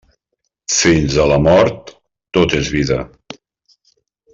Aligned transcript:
Fins 0.75 1.17
a 1.23 1.27
la 1.33 1.37
mort, 1.49 1.93
tot 2.39 2.59
és 2.63 2.75
vida. 2.79 2.99